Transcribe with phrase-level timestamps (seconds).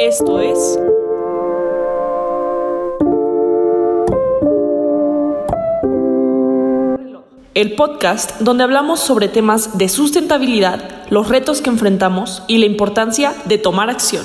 [0.00, 0.78] Esto es...
[7.52, 13.34] El podcast donde hablamos sobre temas de sustentabilidad, los retos que enfrentamos y la importancia
[13.44, 14.24] de tomar acción.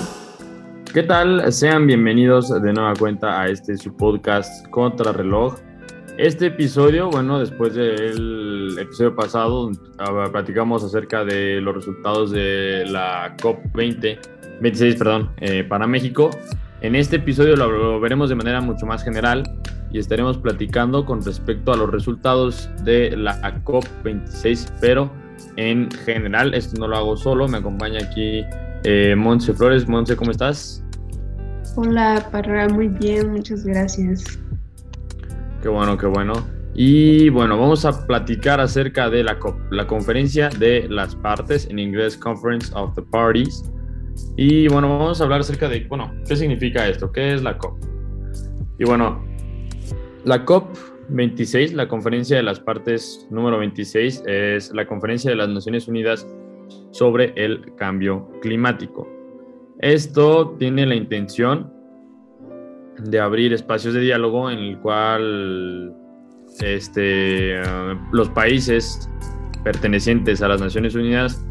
[0.93, 1.51] ¿Qué tal?
[1.51, 5.55] Sean bienvenidos de nueva cuenta a este su podcast Contrarreloj.
[6.17, 13.35] Este episodio, bueno, después del episodio pasado, ah, platicamos acerca de los resultados de la
[13.35, 16.29] COP20 26, perdón, eh, para México.
[16.81, 19.43] En este episodio lo, veremos de manera mucho más general
[19.91, 25.09] y estaremos platicando con respecto a los resultados de la COP26, pero
[25.57, 28.43] en general, esto no lo hago solo, me acompaña aquí
[28.83, 29.87] eh, Monse Flores.
[29.87, 30.83] Monse, ¿cómo estás?
[31.75, 34.39] Hola, Parra, muy bien, muchas gracias.
[35.61, 36.33] Qué bueno, qué bueno.
[36.73, 41.79] Y bueno, vamos a platicar acerca de la COP, la conferencia de las partes, en
[41.79, 43.63] inglés Conference of the Parties.
[44.37, 47.11] Y bueno, vamos a hablar acerca de, bueno, ¿qué significa esto?
[47.11, 47.77] ¿Qué es la COP?
[48.79, 49.25] Y bueno,
[50.25, 50.75] la COP
[51.09, 56.27] 26, la conferencia de las partes número 26, es la conferencia de las Naciones Unidas
[56.91, 59.07] sobre el cambio climático.
[59.79, 61.71] Esto tiene la intención
[62.97, 65.93] de abrir espacios de diálogo en el cual
[66.61, 67.61] este,
[68.11, 69.09] los países
[69.63, 71.45] pertenecientes a las Naciones Unidas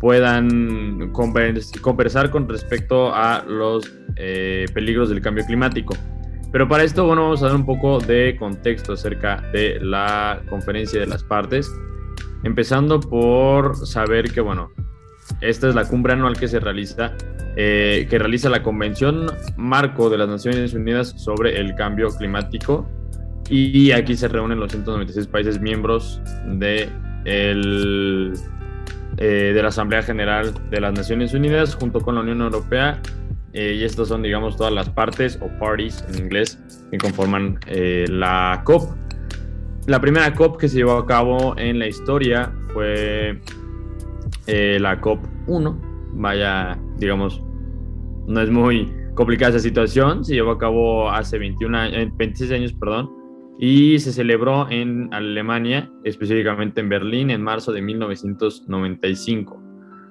[0.00, 5.94] puedan conversar con respecto a los eh, peligros del cambio climático.
[6.50, 10.98] Pero para esto, bueno, vamos a dar un poco de contexto acerca de la conferencia
[11.00, 11.70] de las partes,
[12.42, 14.70] empezando por saber que, bueno,
[15.40, 17.12] esta es la cumbre anual que se realiza,
[17.56, 19.26] eh, que realiza la Convención
[19.56, 22.88] Marco de las Naciones Unidas sobre el Cambio Climático,
[23.50, 26.88] y aquí se reúnen los 196 países miembros de
[27.24, 28.34] el
[29.16, 33.00] eh, de la Asamblea General de las Naciones Unidas junto con la Unión Europea.
[33.52, 36.58] Eh, y estas son, digamos, todas las partes o parties en inglés
[36.90, 38.94] que conforman eh, la COP.
[39.86, 43.40] La primera COP que se llevó a cabo en la historia fue
[44.46, 45.80] la COP 1.
[46.14, 47.42] Vaya, digamos,
[48.26, 50.24] no es muy complicada esa situación.
[50.24, 51.78] Se llevó a cabo hace 21
[52.16, 53.17] 26 años, perdón
[53.58, 59.62] y se celebró en Alemania, específicamente en Berlín, en marzo de 1995.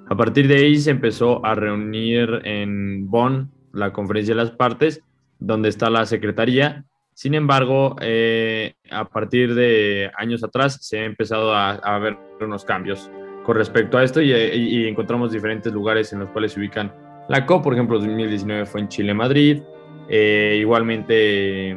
[0.10, 5.02] A partir de ahí se empezó a reunir en Bonn la conferencia de las partes,
[5.40, 6.86] donde está la secretaría.
[7.14, 12.64] Sin embargo, eh, a partir de años atrás se ha empezado a, a ver unos
[12.66, 13.10] cambios
[13.48, 16.94] con respecto a esto y, encontramos diferentes lugares en los cuales se ubican
[17.30, 17.64] la COP.
[17.64, 19.62] Por ejemplo, 2019 fue en Chile, Madrid.
[20.10, 21.74] Eh, igualmente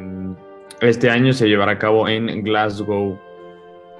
[0.81, 3.17] este año se llevará a cabo en Glasgow,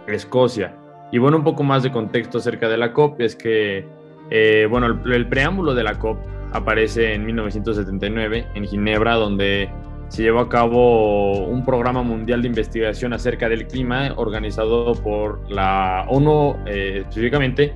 [0.08, 0.76] Escocia.
[1.12, 3.86] Y bueno, un poco más de contexto acerca de la COP es que,
[4.30, 6.18] eh, bueno, el, preámbulo de la COP
[6.54, 9.70] aparece en 1979 en Ginebra, donde
[10.08, 16.06] se llevó a cabo un programa mundial de investigación acerca del clima organizado por la
[16.10, 17.74] ONU eh, específicamente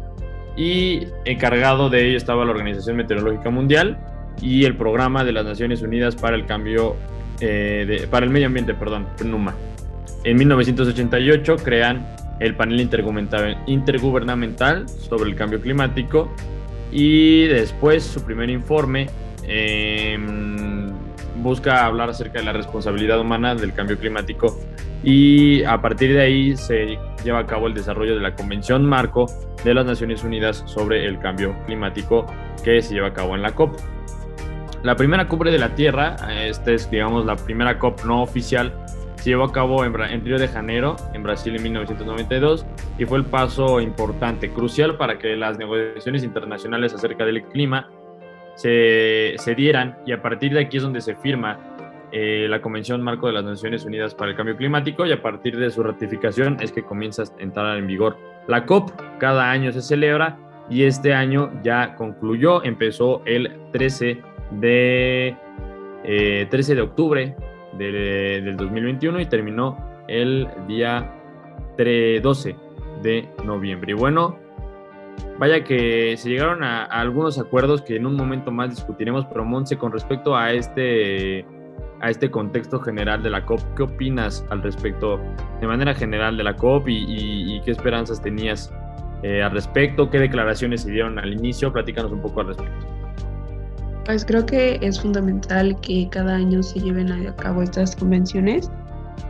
[0.58, 3.98] y encargado de ello estaba la Organización Meteorológica Mundial
[4.42, 6.96] y el Programa de las Naciones Unidas para el Cambio
[7.40, 9.56] eh, para el medio ambiente, perdón, NUMA.
[10.24, 12.90] En 1988 crean el panel
[13.68, 16.34] intergubernamental sobre el cambio climático
[16.92, 19.08] y después su primer informe
[19.44, 20.92] em,
[21.38, 24.60] busca hablar acerca de la responsabilidad humana del cambio climático
[25.04, 29.28] y a partir de ahí se lleva a cabo el desarrollo de la Convención Marco
[29.64, 32.26] de las Naciones Unidas sobre el cambio climático
[32.64, 33.76] que se lleva a cabo en la COP.
[34.86, 38.72] La primera cumbre de la Tierra, esta es, digamos, la primera COP no oficial,
[39.16, 42.68] se llevó a cabo en, Río de Janeiro, en Brasil, en 1992,
[43.00, 47.90] y fue el paso importante, crucial para que las negociaciones internacionales acerca del clima
[48.54, 51.58] se, se dieran, y a partir de aquí es donde se firma
[52.12, 55.58] eh, la Convención Marco de las Naciones Unidas para el Cambio Climático, y a partir
[55.58, 58.20] de su ratificación es que comienza a entrar en vigor.
[58.48, 60.38] La COP cada año se celebra,
[60.70, 65.36] y este año ya concluyó, empezó el 13 de 13
[66.04, 67.36] eh, de octubre
[67.78, 69.78] del 2021 y terminó
[70.08, 71.12] el día
[71.78, 72.56] 12
[73.02, 73.92] de noviembre.
[73.92, 74.38] Y bueno,
[75.40, 79.78] vaya que se llegaron a, algunos acuerdos que en un momento más discutiremos, pero Monse,
[79.78, 81.46] con respecto a este,
[82.02, 85.20] a este contexto general de la COP, ¿qué opinas al respecto
[85.60, 88.74] de manera general de la COP y, qué esperanzas tenías
[89.24, 90.10] eh, al respecto?
[90.10, 91.72] ¿Qué declaraciones se dieron al inicio?
[91.74, 92.95] Platícanos un poco al respecto.
[94.06, 98.70] Pues creo que es fundamental que cada año se lleven a cabo estas convenciones,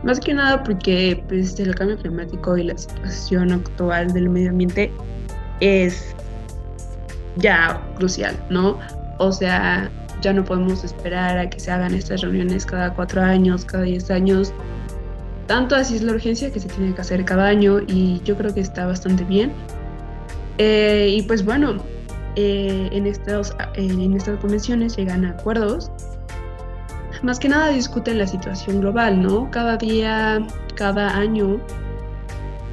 [0.02, 4.92] más que nada porque pues, el cambio climático y la situación actual del medio ambiente
[5.60, 6.14] es
[7.36, 8.78] ya crucial, ¿no?
[9.18, 9.90] O sea,
[10.22, 14.10] ya no podemos esperar a que se hagan estas reuniones cada cuatro años, cada diez
[14.10, 14.52] años.
[15.46, 18.52] Tanto así es la urgencia que se tiene que hacer cada año y yo creo
[18.52, 19.52] que está bastante bien.
[20.58, 21.76] Eh, y pues bueno,
[22.36, 25.90] eh, en, estos, en estas convenciones llegan a acuerdos.
[27.22, 29.50] Más que nada discuten la situación global, ¿no?
[29.50, 31.58] Cada día, cada año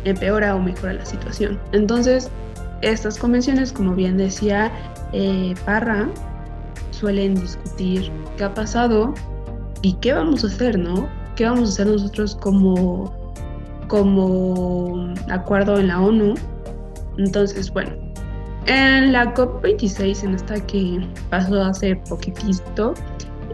[0.04, 1.60] empeora o mejora la situación.
[1.71, 2.30] Entonces,
[2.81, 4.69] estas convenciones, como bien decía
[5.13, 6.10] eh, Parra,
[6.92, 9.13] suelen discutir qué ha pasado
[9.81, 11.07] y qué vamos a hacer, ¿no?
[11.38, 13.13] ¿Qué vamos a hacer nosotros como,
[13.88, 16.36] como acuerdo en la ONU?
[17.18, 18.03] Entonces, bueno,
[18.68, 22.94] en la COP26, en esta que pasó hace poquitito,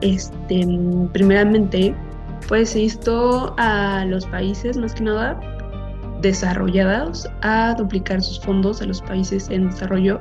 [0.02, 0.68] este,
[1.14, 1.96] primeramente,
[2.48, 5.40] pues se instó a los países, más que nada,
[6.22, 10.20] desarrollados a duplicar sus fondos a los países en desarrollo,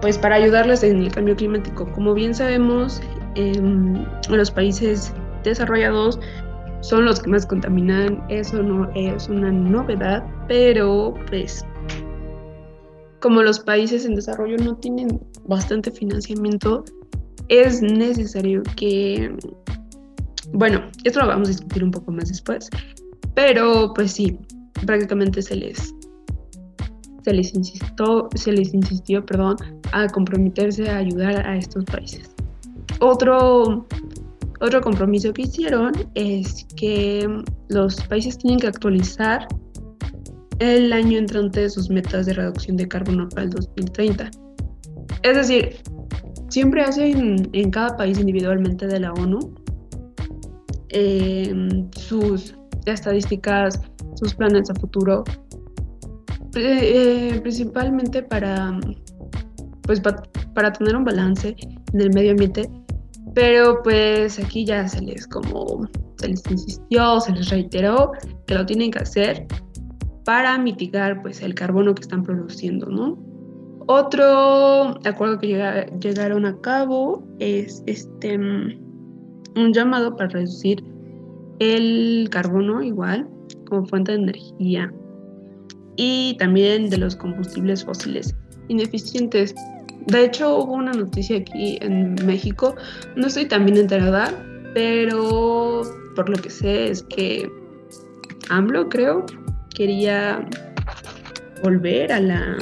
[0.00, 1.90] pues para ayudarles en el cambio climático.
[1.92, 3.00] Como bien sabemos,
[3.34, 5.12] em, los países
[5.44, 6.18] desarrollados
[6.80, 11.64] son los que más contaminan, eso no es una novedad, pero pues
[13.22, 16.84] como los países en desarrollo no tienen bastante financiamiento,
[17.48, 19.34] es necesario que,
[20.52, 22.68] bueno, esto lo vamos a discutir un poco más después,
[23.34, 24.36] pero pues sí,
[24.84, 25.94] prácticamente se les
[27.24, 29.56] se les insistió, se les insistió, perdón,
[29.92, 32.28] a comprometerse a ayudar a estos países.
[32.98, 33.86] Otro,
[34.60, 39.46] otro compromiso que hicieron es que los países tienen que actualizar
[40.62, 44.30] el año entrante sus metas de reducción de carbono para el 2030.
[45.22, 45.76] Es decir,
[46.48, 49.54] siempre hacen en cada país individualmente de la ONU
[50.90, 51.52] eh,
[51.96, 52.54] sus
[52.86, 53.80] estadísticas
[54.14, 55.24] sus planes a futuro,
[56.54, 58.78] eh, principalmente para,
[59.82, 60.00] pues,
[60.54, 61.56] para tener un balance
[61.92, 62.70] en el medio ambiente,
[63.34, 65.88] pero pues aquí ya se les como,
[66.18, 68.12] se les insistió, se les reiteró
[68.46, 69.46] que lo tienen que hacer
[70.24, 73.18] para mitigar pues el carbono que están produciendo, ¿no?
[73.86, 80.84] Otro acuerdo que llegaron a cabo es este un llamado para reducir
[81.58, 83.28] el carbono igual
[83.68, 84.92] como fuente de energía
[85.96, 88.34] y también de los combustibles fósiles
[88.68, 89.54] ineficientes.
[90.06, 92.74] De hecho, hubo una noticia aquí en México,
[93.16, 94.32] no estoy tan bien enterada,
[94.74, 95.82] pero
[96.16, 97.50] por lo que sé es que
[98.48, 99.24] AMLO, creo,
[99.74, 100.46] quería
[101.62, 102.56] volver a la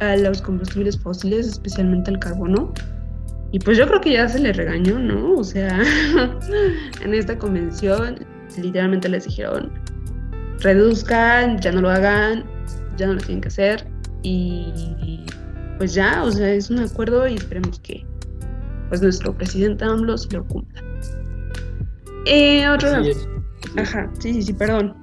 [0.00, 2.72] a los combustibles fósiles, especialmente al carbono.
[3.52, 5.34] Y pues yo creo que ya se le regañó, ¿no?
[5.34, 5.78] O sea,
[7.02, 8.24] en esta convención
[8.56, 9.70] literalmente les dijeron,
[10.60, 12.44] reduzcan, ya no lo hagan,
[12.96, 13.86] ya no lo tienen que hacer
[14.22, 15.24] y
[15.78, 18.04] pues ya, o sea, es un acuerdo y esperemos que
[18.90, 20.82] pues nuestro presidente AMLO se lo cumpla.
[22.26, 22.90] Eh, otro...
[23.76, 24.94] Ajá, sí, sí, sí, perdón.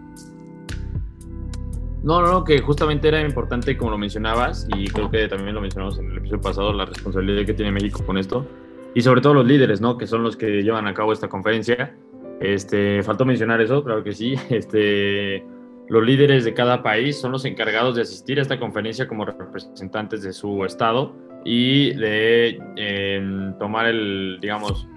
[2.07, 5.59] No, no, no, que justamente era importante, como lo mencionabas, y creo que también lo
[5.59, 8.47] mencionamos en el episodio pasado, la responsabilidad que tiene México con esto,
[8.95, 9.97] y sobre todo los líderes, ¿no?
[9.97, 11.97] Que son los que llevan a cabo esta conferencia.
[12.39, 14.35] Este, faltó mencionar eso, claro que sí.
[14.49, 15.45] Este,
[15.89, 20.23] los líderes de cada país son los encargados de asistir a esta conferencia como representantes
[20.23, 21.13] de su estado
[21.43, 24.87] y de em, tomar el, digamos,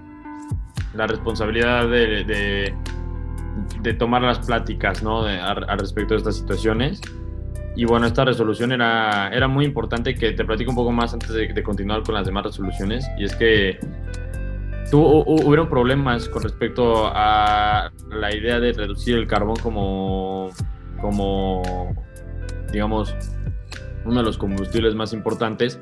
[0.93, 2.73] la responsabilidad de,
[3.97, 5.23] tomar las pláticas, ¿no?
[5.23, 7.01] al respecto de estas situaciones.
[7.75, 11.29] Y bueno, esta resolución era, era muy importante que te platico un poco más antes
[11.29, 13.07] de, de continuar con las demás resoluciones.
[13.17, 13.79] Y es que
[14.93, 20.49] hubieron problemas con respecto a la idea de reducir el carbón como,
[20.99, 21.95] como,
[22.71, 23.15] digamos,
[24.05, 25.79] uno de los combustibles más importantes,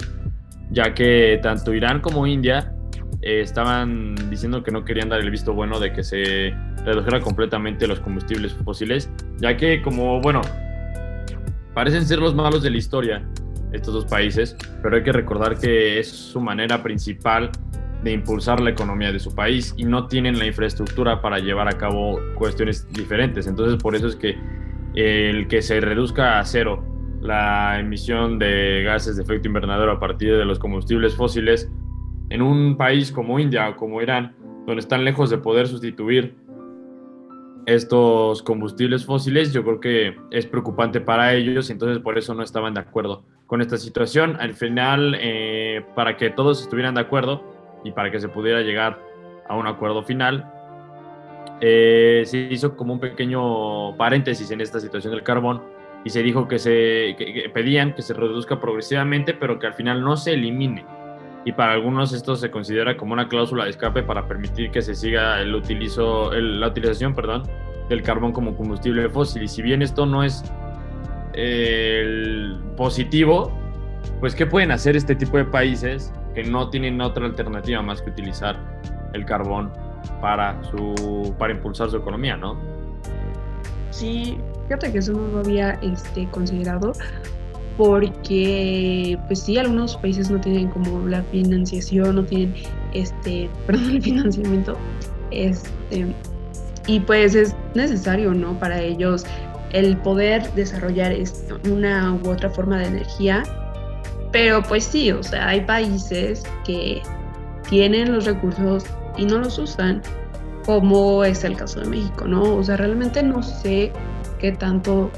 [0.70, 2.74] ya que tanto Irán como India
[3.22, 6.54] eh, estaban diciendo que no querían dar el visto bueno de que se
[6.86, 10.42] redujera completamente los combustibles fósiles, ya que como, bueno,
[11.74, 13.24] parecen ser los malos de la historia
[13.72, 17.52] estos dos países, pero hay que recordar que es su manera principal
[18.04, 21.78] de impulsar la economía de su país y no tienen la infraestructura para llevar a
[21.78, 23.46] cabo cuestiones diferentes.
[23.46, 24.38] Entonces, por eso es que
[24.96, 26.84] el que se reduzca a cero
[27.22, 31.70] la emisión de gases de efecto invernadero a partir de los combustibles fósiles
[32.30, 36.36] en un país como India o como Irán, donde están lejos de poder sustituir
[37.66, 42.74] estos combustibles fósiles, yo creo que es preocupante para ellos, entonces por eso no estaban
[42.74, 44.38] de acuerdo con esta situación.
[44.40, 47.44] Al final, eh, para que todos estuvieran de acuerdo,
[47.84, 49.00] y para que se pudiera llegar
[49.48, 50.52] a un acuerdo final.
[51.62, 55.62] Eh, se hizo como un pequeño paréntesis en esta situación del carbón
[56.06, 57.16] y se dijo que se
[57.54, 60.86] pedían que se reduzca progresivamente, pero que al final no se elimine.
[61.46, 64.94] Y para algunos esto se considera como una cláusula de escape para permitir que se
[64.94, 67.44] siga el utilizo, la utilización perdón,
[67.88, 69.44] del carbón como combustible fósil.
[69.44, 70.44] Y si bien esto no es
[71.34, 73.52] el positivo,
[74.20, 78.10] pues ¿qué pueden hacer este tipo de países que no tienen otra alternativa más que
[78.10, 78.58] utilizar
[79.14, 79.72] el carbón
[80.22, 82.58] para, su, para impulsar su economía, ¿no?
[83.92, 86.94] Sí, fíjate que eso no lo había este, considerado
[87.80, 92.54] porque pues sí, algunos países no tienen como la financiación, no tienen
[92.94, 94.78] este, perdón, el financiamiento,
[95.32, 96.14] este,
[96.88, 98.60] y pues es necesario, ¿no?
[98.60, 99.26] Para ellos
[99.72, 101.16] el poder desarrollar
[101.72, 103.44] una u otra forma de energía,
[104.34, 107.02] pero pues sí, o sea, hay países que
[107.70, 108.84] tienen los recursos
[109.16, 110.02] y no los usan,
[110.66, 112.58] como es el caso de México, ¿no?
[112.58, 113.94] O sea, realmente no sé
[114.38, 115.12] qué tanto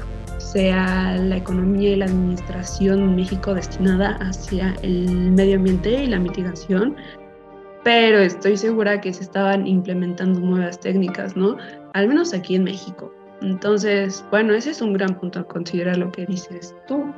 [0.52, 6.18] sea la economía y la administración en México destinada hacia el medio ambiente y la
[6.18, 6.96] mitigación,
[7.84, 11.56] pero estoy segura que se estaban implementando nuevas técnicas, ¿no?
[11.94, 13.12] Al menos aquí en México.
[13.40, 17.12] Entonces, bueno, ese es un gran punto a considerar lo que dices tú.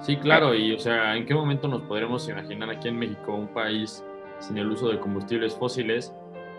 [0.00, 3.48] Sí, claro, y o sea, ¿en qué momento nos podremos imaginar aquí en México un
[3.48, 4.02] país
[4.38, 6.12] sin el uso de combustibles fósiles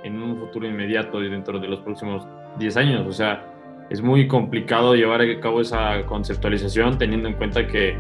[0.03, 2.25] en un futuro inmediato y dentro de los próximos
[2.60, 3.08] 10 años?
[3.08, 3.43] O sea,
[3.91, 7.98] es muy complicado llevar a cabo esa conceptualización teniendo en cuenta que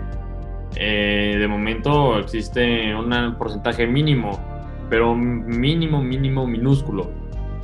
[0.77, 4.39] eh, de momento existe un porcentaje mínimo,
[4.89, 7.11] pero mínimo, mínimo, minúsculo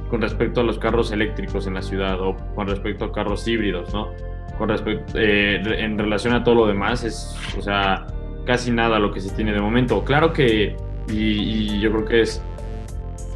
[0.10, 3.94] con respecto a los carros eléctricos en la ciudad o con respecto a carros híbridos,
[3.94, 4.10] ¿no?
[4.58, 8.08] Con respecto, eh, en relación a todo lo demás, es, o sea,
[8.46, 10.04] casi nada lo que se tiene de momento.
[10.04, 10.76] Claro que,
[11.10, 12.44] y yo creo que es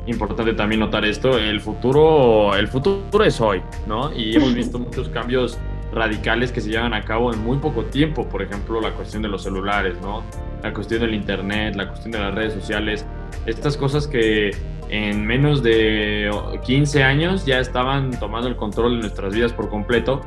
[0.07, 4.13] importante también notar esto, el futuro, el futuro es hoy, ¿no?
[4.13, 5.57] Y hemos visto muchos cambios
[5.93, 9.27] radicales que se llevan a cabo en muy poco tiempo, por ejemplo, la cuestión de
[9.27, 10.23] los celulares, ¿no?
[10.63, 13.05] La cuestión del internet, la cuestión de las redes sociales,
[13.45, 14.51] estas cosas que
[14.89, 16.29] en menos de
[16.65, 20.21] 15 años ya estaban tomando el control de nuestras vidas por completo.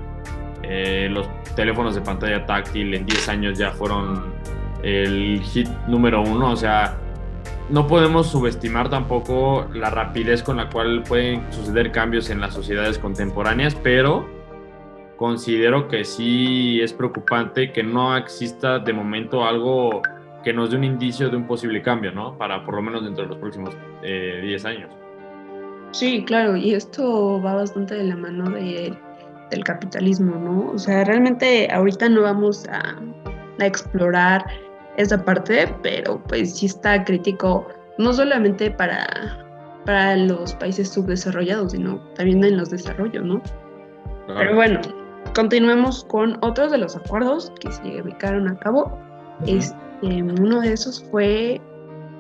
[0.63, 4.33] Eh, los teléfonos de pantalla táctil en 10 años ya fueron
[4.83, 6.99] el hit número uno, o sea,
[7.71, 12.99] no podemos subestimar tampoco la rapidez con la cual pueden suceder cambios en las sociedades
[12.99, 14.27] contemporáneas, pero
[15.17, 20.03] considero que sí es preocupante que no exista de momento algo
[20.43, 22.37] que nos dé un indicio de un posible cambio, ¿no?
[22.37, 24.91] Para por lo menos dentro de los próximos 10 eh, años.
[25.93, 28.93] Sí, claro, y esto va bastante de la mano de,
[29.51, 30.73] del capitalismo, ¿no?
[30.73, 32.97] O sea, realmente ahorita no vamos a,
[33.59, 34.45] a explorar
[34.97, 37.67] esa parte, pero pues sí está crítico,
[37.99, 39.07] no solamente para,
[39.85, 43.43] para los países subdesarrollados, sino también en los desarrollos, ¿no?
[44.27, 44.81] Pero bueno,
[45.35, 48.99] continuemos con otros de los acuerdos que se llevaron a cabo.
[49.47, 51.61] este, uno de esos fue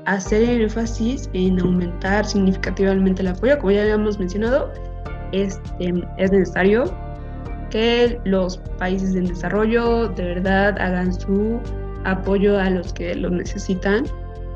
[0.07, 4.71] hacer énfasis en aumentar significativamente el apoyo, como ya habíamos mencionado,
[5.33, 6.85] este, es necesario
[7.71, 11.61] que los países en desarrollo de verdad hagan su
[12.05, 14.05] apoyo a los que lo necesitan.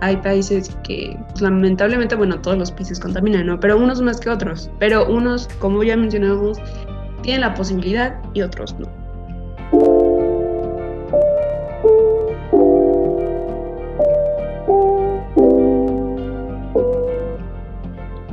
[0.00, 3.58] Hay países que, pues, lamentablemente, bueno, todos los países contaminan, ¿no?
[3.58, 4.70] Pero unos más que otros.
[4.78, 6.58] Pero unos, como ya mencionamos,
[7.22, 8.88] tienen la posibilidad y otros no.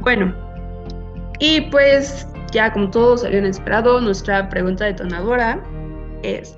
[0.01, 0.35] Bueno,
[1.39, 5.59] y pues ya como todos habían esperado, nuestra pregunta detonadora
[6.21, 6.57] es,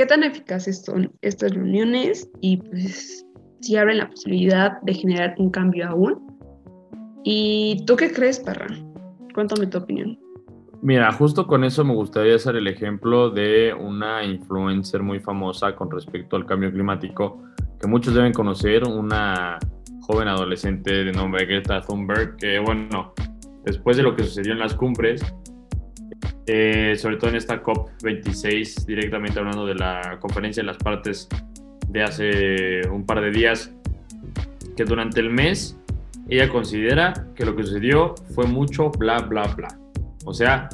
[0.00, 3.22] ¿Qué tan eficaces son estas reuniones y pues
[3.60, 6.40] si abren la posibilidad de generar un cambio aún?
[7.22, 8.66] ¿Y tú qué crees, Parra?
[9.34, 10.18] Cuéntame tu opinión.
[10.80, 15.90] Mira, justo con eso me gustaría hacer el ejemplo de una influencer muy famosa con
[15.90, 17.42] respecto al cambio climático
[17.78, 19.58] que muchos deben conocer, una
[20.06, 23.12] joven adolescente de nombre Greta Thunberg, que bueno,
[23.66, 25.22] después de lo que sucedió en las cumbres,
[26.52, 31.28] eh, sobre todo en esta COP26, directamente hablando de la conferencia de las partes
[31.86, 33.72] de hace un par de días,
[34.76, 35.78] que durante el mes
[36.28, 39.68] ella considera que lo que sucedió fue mucho bla, bla, bla.
[40.24, 40.68] O sea,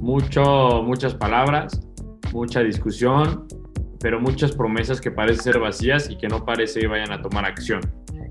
[0.00, 1.80] mucho, muchas palabras,
[2.32, 3.46] mucha discusión,
[4.00, 7.44] pero muchas promesas que parecen ser vacías y que no parece que vayan a tomar
[7.44, 7.80] acción.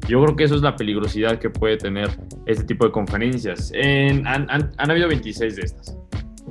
[0.10, 2.10] Yo creo que eso es la peligrosidad que puede tener
[2.48, 3.72] este tipo de conferencias.
[4.26, 6.02] han, han habido 26 de estas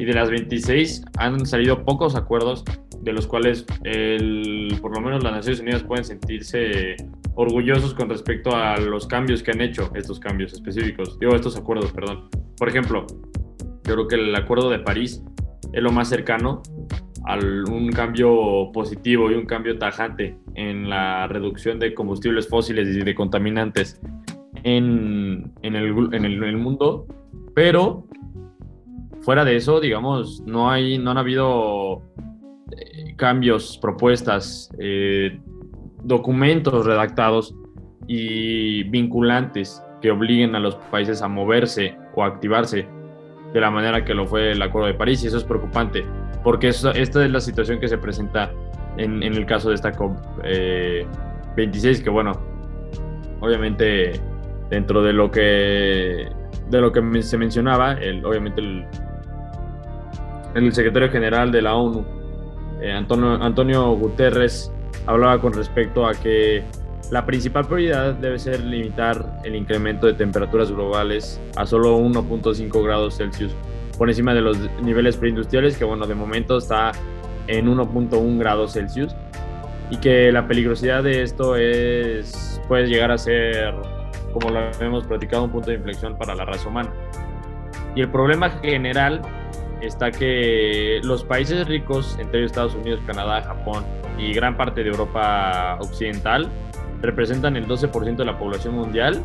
[0.00, 2.64] y de las 26 han salido pocos acuerdos
[3.02, 6.96] de los cuales el, por lo menos las Naciones Unidas pueden sentirse
[7.34, 11.92] orgullosos con respecto a los cambios que han hecho, estos cambios específicos, digo, estos acuerdos,
[11.92, 12.30] perdón.
[12.56, 13.06] Por ejemplo,
[13.84, 15.22] yo creo que el Acuerdo de París
[15.72, 16.62] es lo más cercano
[17.68, 23.14] un cambio positivo y un cambio tajante en la reducción de combustibles fósiles y de
[23.14, 24.00] contaminantes
[24.64, 27.06] en, en, el, en, el, mundo,
[27.54, 28.06] pero
[29.20, 32.02] fuera de eso, digamos, no, hay, no han habido
[32.72, 35.40] eh, cambios, propuestas, eh,
[36.02, 37.54] documentos redactados
[38.06, 42.88] y vinculantes que obliguen a los países a moverse o activarse
[43.52, 46.04] de la manera que lo fue el Acuerdo de París y eso es preocupante
[46.42, 48.50] porque esta es la situación que se presenta
[48.96, 52.32] en, el caso de esta COP26 eh, que bueno,
[53.40, 54.12] obviamente
[54.70, 56.28] dentro de lo que
[56.70, 58.86] de lo que se mencionaba, el, obviamente el,
[60.54, 62.04] el secretario general de la ONU,
[62.80, 64.72] eh, Antonio, Antonio Guterres,
[65.06, 66.64] hablaba con respecto a que
[67.10, 73.16] la principal prioridad debe ser limitar el incremento de temperaturas globales a solo 1.5 grados
[73.16, 73.52] Celsius
[73.98, 76.92] por encima de los niveles preindustriales, que bueno, de momento está
[77.48, 79.14] en 1.1 grados Celsius,
[79.90, 83.74] y que la peligrosidad de esto es, puede llegar a ser,
[84.32, 86.90] como lo hemos platicado, un punto de inflexión para la raza humana.
[87.94, 89.20] Y el problema general
[89.82, 93.84] está que los países ricos, entre ellos Estados Unidos, Canadá, Japón
[94.18, 96.48] y gran parte de Europa occidental,
[97.00, 99.24] representan el 12% de la población mundial,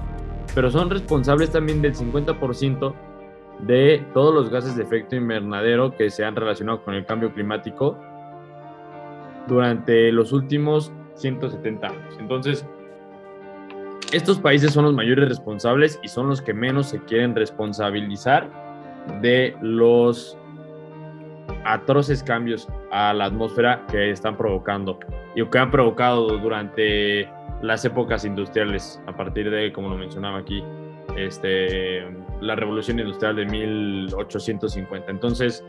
[0.54, 2.94] pero son responsables también del 50%
[3.60, 7.98] de todos los gases de efecto invernadero que se han relacionado con el cambio climático
[9.48, 12.18] durante los últimos 170 años.
[12.20, 12.66] Entonces,
[14.12, 18.50] estos países son los mayores responsables y son los que menos se quieren responsabilizar
[19.22, 20.38] de los
[21.66, 25.00] atroces cambios a la atmósfera que están provocando
[25.36, 27.30] y que han provocado durante
[27.62, 30.64] las épocas industriales, a partir de, como lo mencionaba aquí,
[31.18, 32.04] este,
[32.42, 35.12] la revolución industrial de 1850.
[35.12, 35.64] Entonces,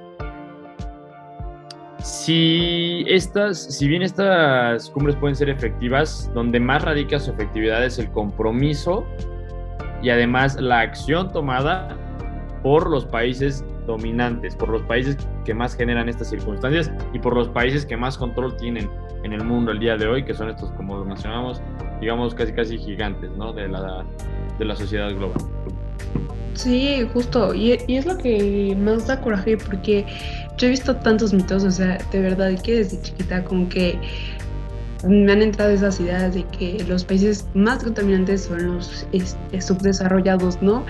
[1.98, 7.98] si, estas, si bien estas cumbres pueden ser efectivas, donde más radica su efectividad es
[7.98, 9.04] el compromiso
[10.02, 11.96] y además la acción tomada
[12.62, 17.48] por los países dominantes, por los países que más generan estas circunstancias y por los
[17.48, 18.90] países que más control tienen
[19.22, 21.60] en el mundo el día de hoy, que son estos, como lo mencionamos,
[22.00, 23.52] digamos, casi casi gigantes, ¿no?
[23.52, 24.04] De la,
[24.58, 25.38] de la sociedad global.
[26.56, 30.06] Sí, justo, y, es lo que más da coraje porque
[30.56, 33.98] yo he visto tantos mitos, o sea, de verdad que desde chiquita como que
[35.06, 40.62] me han entrado esas ideas de que los países más contaminantes son los este, subdesarrollados,
[40.62, 40.84] ¿no?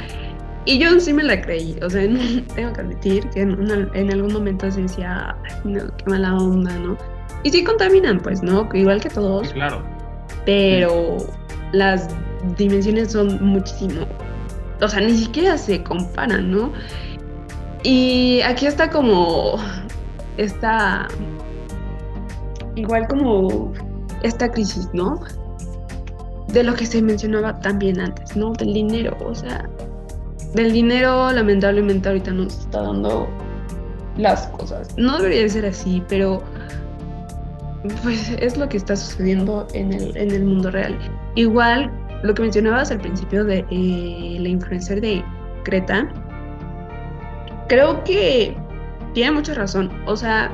[0.67, 2.03] Y yo sí me la creí, o sea,
[2.55, 6.99] tengo que admitir que en, algún momento se decía, no, qué mala onda, ¿no?
[7.45, 8.69] Y sí contaminan, pues, ¿no?
[8.75, 9.53] Igual que todos.
[9.53, 9.83] Claro.
[10.45, 11.19] Pero
[11.73, 12.09] las
[12.59, 14.07] dimensiones son muchísimo,
[14.81, 16.73] o sea, ni siquiera se comparan, ¿no?
[17.85, 19.57] Y aquí está como
[20.37, 21.07] esta,
[22.75, 23.73] igual como
[24.23, 25.21] esta crisis, ¿no?
[26.49, 28.53] De lo que se mencionaba también antes, ¿no?
[28.53, 29.69] Del dinero, o sea,
[30.57, 33.29] del dinero lamentablemente ahorita nos está dando
[34.17, 34.97] las cosas.
[34.97, 36.43] No debería ser así, pero
[38.03, 40.99] pues es lo que está sucediendo en el, en el mundo real.
[41.35, 41.91] Igual
[42.23, 45.23] lo que mencionabas al principio de eh, la influencer de
[45.65, 46.09] Creta,
[47.69, 48.57] creo que
[49.13, 49.91] tiene mucha razón.
[50.07, 50.51] O sea,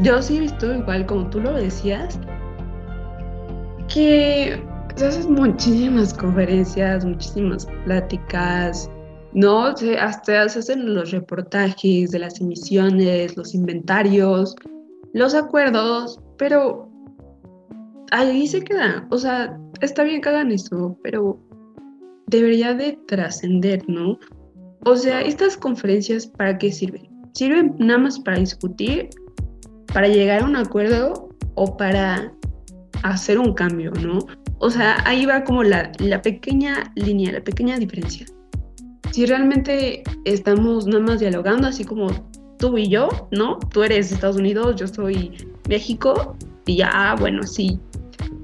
[0.00, 2.18] yo sí he visto igual como tú lo decías,
[3.92, 4.62] que
[4.94, 8.88] se hacen muchísimas conferencias, muchísimas pláticas,
[9.34, 9.74] ¿no?
[9.98, 14.54] hasta se hacen los reportajes de las emisiones, los inventarios,
[15.12, 16.88] los acuerdos, pero
[18.10, 19.06] ahí se queda.
[19.10, 21.38] O sea, está bien que hagan eso, pero
[22.28, 24.18] debería de trascender, ¿no?
[24.84, 27.08] O sea, estas conferencias, ¿para qué sirven?
[27.32, 29.10] ¿Sirven nada más para discutir,
[29.92, 32.32] para llegar a un acuerdo o para
[33.02, 34.18] hacer un cambio, ¿no?
[34.58, 38.26] O sea, ahí va como la, la pequeña línea, la pequeña diferencia.
[39.14, 42.08] Si realmente estamos nada más dialogando, así como
[42.58, 43.60] tú y yo, ¿no?
[43.72, 45.30] Tú eres Estados Unidos, yo soy
[45.68, 47.78] México, y ya, ah, bueno, sí,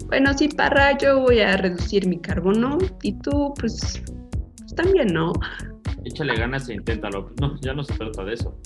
[0.06, 4.00] bueno, sí, para, yo voy a reducir mi carbono y tú, pues,
[4.60, 5.32] pues también, ¿no?
[6.04, 7.32] Échale ganas e inténtalo.
[7.40, 8.56] No, ya no se trata de eso.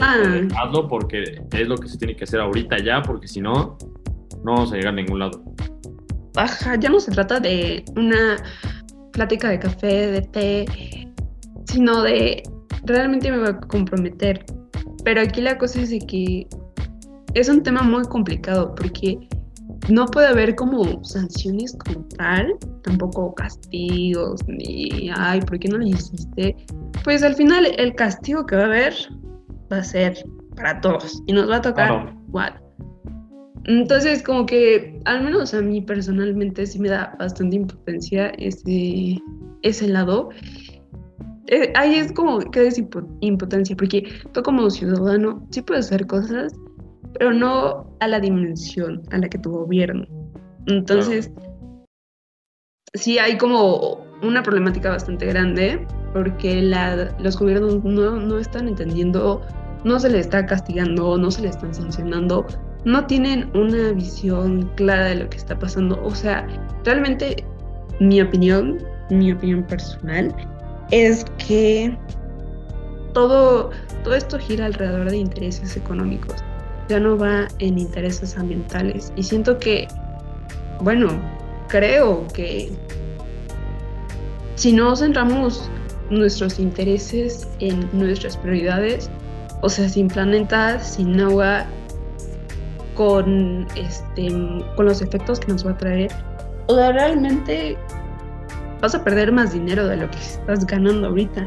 [0.00, 3.76] Hazlo porque es lo que se tiene que hacer ahorita ya, porque si no,
[4.44, 5.44] no vamos a llegar a ningún lado.
[6.36, 8.42] Ajá, ya no se trata de una
[9.12, 11.07] plática de café, de té,
[11.68, 12.42] sino de
[12.84, 14.44] realmente me voy a comprometer.
[15.04, 16.46] Pero aquí la cosa es de que
[17.34, 19.18] es un tema muy complicado porque
[19.88, 25.86] no puede haber como sanciones como tal, tampoco castigos, ni, ay, ¿por qué no lo
[25.86, 26.56] hiciste?
[27.04, 28.94] Pues al final el castigo que va a haber
[29.72, 30.24] va a ser
[30.56, 32.14] para todos y nos va a tocar.
[33.64, 39.18] Entonces, como que, al menos a mí personalmente, sí me da bastante impotencia ese,
[39.62, 40.30] ese lado.
[41.48, 42.78] Eh, ahí es como que es
[43.20, 46.54] impotencia, porque tú como ciudadano sí puedes hacer cosas,
[47.14, 50.06] pero no a la dimensión a la que tu gobierno.
[50.66, 51.30] Entonces,
[52.94, 59.40] sí hay como una problemática bastante grande, porque la, los gobiernos no, no están entendiendo,
[59.84, 62.46] no se les está castigando, no se les están sancionando
[62.84, 66.00] no tienen una visión clara de lo que está pasando.
[66.02, 66.46] O sea,
[66.84, 67.44] realmente
[68.00, 68.78] mi opinión,
[69.10, 70.34] mi opinión personal,
[70.90, 71.96] es que
[73.12, 73.70] todo,
[74.04, 76.36] todo esto gira alrededor de intereses económicos,
[76.88, 79.12] ya no va en intereses ambientales.
[79.16, 79.88] Y siento que,
[80.80, 81.08] bueno,
[81.68, 82.72] creo que
[84.54, 85.70] si no centramos
[86.10, 89.10] nuestros intereses en nuestras prioridades,
[89.60, 91.66] o sea, sin planeta, sin agua,
[92.94, 94.28] con, este,
[94.74, 96.10] con los efectos que nos va a traer,
[96.66, 97.78] o sea, realmente
[98.80, 101.46] vas a perder más dinero de lo que estás ganando ahorita.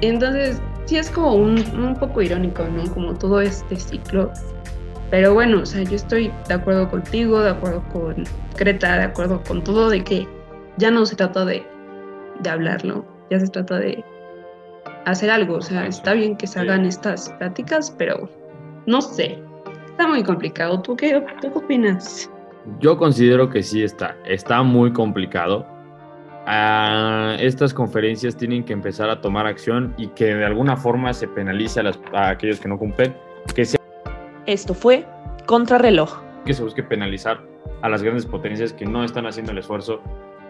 [0.00, 2.84] Entonces, sí es como un, un poco irónico, ¿no?
[2.92, 4.32] Como todo este ciclo.
[5.10, 8.24] Pero bueno, o sea, yo estoy de acuerdo contigo, de acuerdo con
[8.56, 10.26] Creta, de acuerdo con todo de que
[10.78, 11.64] ya no se trata de,
[12.40, 14.04] de hablarlo, ya se trata de
[15.04, 15.56] hacer algo.
[15.56, 18.28] O sea, está bien que se hagan estas pláticas, pero
[18.86, 19.38] no sé,
[19.94, 20.82] Está muy complicado.
[20.82, 22.28] ¿Tú qué, qué opinas?
[22.80, 24.16] Yo considero que sí está.
[24.26, 25.64] Está muy complicado.
[26.46, 31.26] Ah, estas conferencias tienen que empezar a tomar acción y que de alguna forma se
[31.28, 33.16] penalice a, las, a aquellos que no cumplen.
[33.54, 33.66] Que.
[34.46, 35.06] Esto fue
[35.46, 36.22] Contrarreloj.
[36.44, 37.40] Que se busque penalizar
[37.82, 40.00] a las grandes potencias que no están haciendo el esfuerzo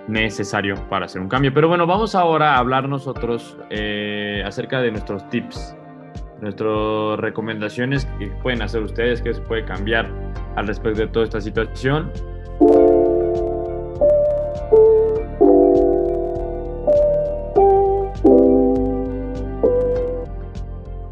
[0.08, 1.52] necesario para hacer un cambio.
[1.54, 5.76] Pero bueno, vamos ahora a hablar nosotros eh, acerca de nuestros tips
[6.40, 10.10] nuestras recomendaciones que pueden hacer ustedes, que se puede cambiar
[10.56, 12.12] al respecto de toda esta situación.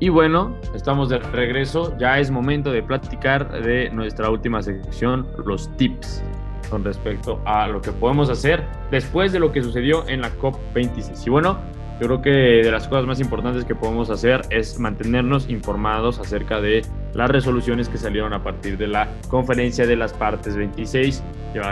[0.02, 1.96] Y bueno, estamos de regreso.
[1.96, 6.24] Ya es momento de platicar de nuestra última sección, los tips
[6.70, 11.24] con respecto a lo que podemos hacer después de lo que sucedió en la COP26.
[11.24, 11.56] Y bueno,
[12.00, 16.60] yo creo que de las cosas más importantes que podemos hacer es mantenernos informados acerca
[16.60, 16.82] de
[17.14, 21.22] las resoluciones que salieron a partir de la conferencia de las partes 26
[21.54, 21.70] llevada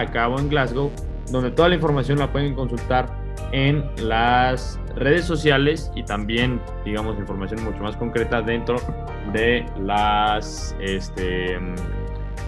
[0.00, 0.90] a cabo en Glasgow,
[1.30, 7.62] donde toda la información la pueden consultar en las redes sociales y también, digamos, información
[7.64, 8.76] mucho más concreta dentro
[9.32, 11.58] de las, este,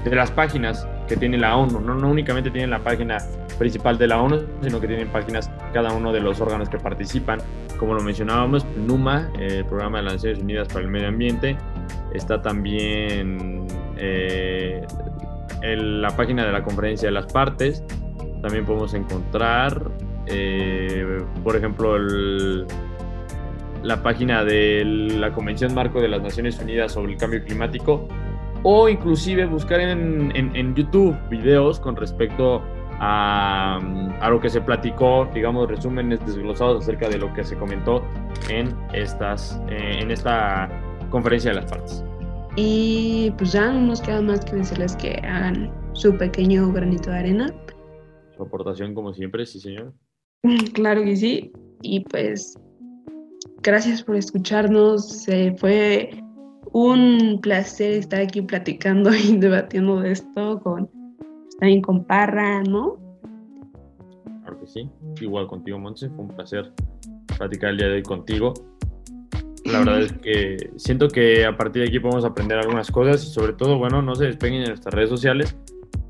[0.05, 1.81] de las páginas que tiene la ONU.
[1.81, 3.19] No, no únicamente tienen la página
[3.59, 7.41] principal de la ONU, sino que tienen páginas cada uno de los órganos que participan.
[7.79, 11.57] Como lo mencionábamos, NUMA, el Programa de las Naciones Unidas para el Medio Ambiente,
[12.13, 14.85] está también eh,
[15.63, 17.85] en la página de la Conferencia de las Partes.
[18.43, 19.91] También podemos encontrar,
[20.31, 21.97] eh, por ejemplo,
[23.83, 28.07] la página de la Convención Marco de las Naciones Unidas sobre el Cambio Climático
[28.63, 32.63] o inclusive buscar en, en, en YouTube videos con respecto
[33.01, 38.03] a, lo que se platicó, digamos, resúmenes desglosados acerca de lo que se comentó
[38.49, 40.69] en, estas, eh, en esta
[41.11, 42.05] conferencia de las partes.
[42.57, 47.19] Y pues ya no nos queda más que decirles que hagan su pequeño granito de
[47.19, 47.55] arena.
[48.37, 49.93] Su aportación, como siempre, sí, señor.
[50.75, 51.53] Claro que sí.
[51.83, 52.59] Y pues,
[53.63, 55.27] gracias por escucharnos.
[55.59, 56.11] fue
[56.73, 60.91] un placer estar aquí platicando y debatiendo de esto con
[61.59, 62.97] también con Parra, ¿no?
[64.43, 64.89] Claro que sí.
[65.21, 66.09] Igual contigo, Montse.
[66.11, 66.73] Fue un placer
[67.37, 68.55] platicar el día de hoy contigo.
[69.65, 73.27] La verdad es que siento que a partir de aquí podemos aprender algunas cosas y
[73.27, 75.57] sobre todo, bueno, no se despeguen en nuestras redes sociales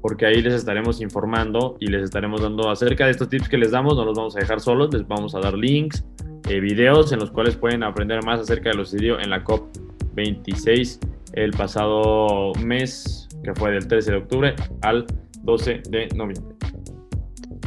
[0.01, 3.71] porque ahí les estaremos informando y les estaremos dando acerca de estos tips que les
[3.71, 6.05] damos, no los vamos a dejar solos, les vamos a dar links,
[6.49, 10.99] eh, videos en los cuales pueden aprender más acerca de lo sucedido en la COP26
[11.33, 15.07] el pasado mes, que fue del 13 de octubre al
[15.43, 16.57] 12 de noviembre.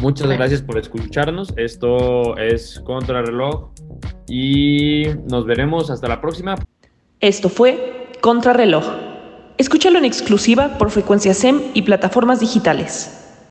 [0.01, 1.53] Muchas gracias por escucharnos.
[1.57, 3.69] Esto es Contrarreloj
[4.27, 6.55] y nos veremos hasta la próxima.
[7.19, 9.10] Esto fue Contrarreloj.
[9.61, 13.20] Escúchalo en exclusiva por frecuencia SEM y plataformas digitales.